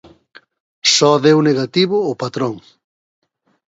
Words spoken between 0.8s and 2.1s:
Só deu negativo